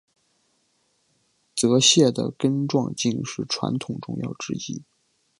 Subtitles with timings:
[1.55, 4.81] 泽泻的根状茎是传统中药之一。